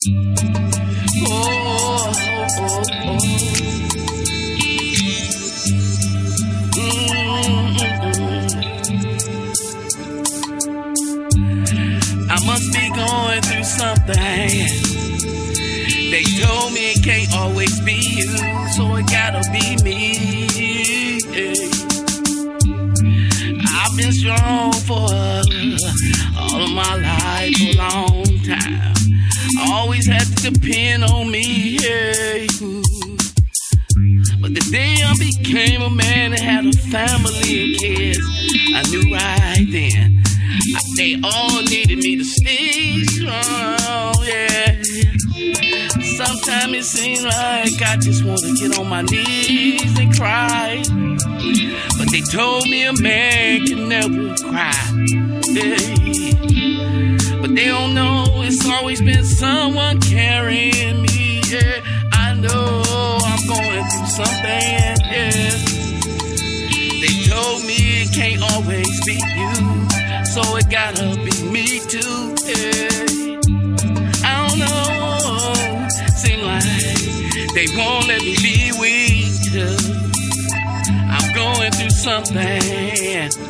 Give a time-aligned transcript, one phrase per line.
[0.00, 0.12] Oh,
[1.26, 2.46] oh,
[3.02, 3.18] oh.
[12.30, 14.14] I must be going through something.
[16.12, 18.28] They told me it can't always be you,
[18.76, 20.37] so it gotta be me.
[36.90, 38.18] Family and kids,
[38.74, 40.18] I knew right then
[40.96, 43.32] they all needed me to stay strong.
[43.34, 44.82] Oh, yeah.
[46.02, 50.82] Sometimes it seems like I just want to get on my knees and cry.
[51.98, 54.72] But they told me a man can never cry.
[55.50, 55.76] Yeah.
[57.40, 61.40] But they don't know it's always been someone carrying me.
[61.48, 61.80] Yeah,
[62.12, 62.82] I know
[63.24, 64.77] I'm going through something.
[69.08, 69.52] Be you,
[70.26, 72.36] so it gotta be me too.
[72.44, 73.38] Yeah.
[74.22, 75.88] I don't know.
[76.22, 76.62] Seem like
[77.54, 79.48] they won't let me be weak.
[81.14, 83.48] I'm going through something.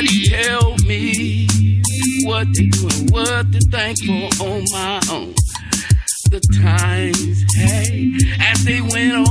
[0.00, 1.46] Tell me
[2.24, 5.34] what they do and what to thank for on my own.
[6.30, 9.29] The times, hey, as they went on,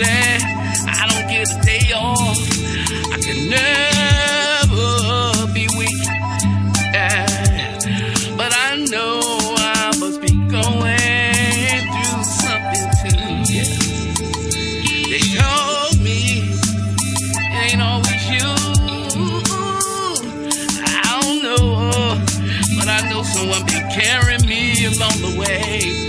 [0.00, 2.38] I don't get a day off.
[3.12, 6.02] I can never be weak.
[6.94, 7.26] Yeah.
[8.36, 9.20] But I know
[9.58, 13.52] I must be going through something too.
[13.52, 13.68] Yeah.
[15.10, 16.48] They told me
[17.36, 18.48] it ain't always you.
[20.88, 22.16] I don't know,
[22.78, 26.08] but I know someone been carrying me along the way.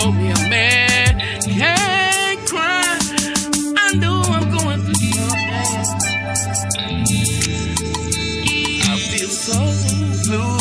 [0.00, 2.98] Told me a man can't cry.
[3.76, 5.94] I know I'm going through something.
[8.82, 9.58] I feel so
[10.24, 10.58] blue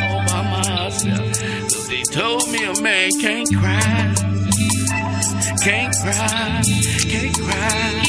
[0.00, 1.32] all by myself.
[1.62, 4.14] Cause they told me a man can't cry.
[5.64, 6.62] Can't cry,
[7.08, 8.04] can't cry,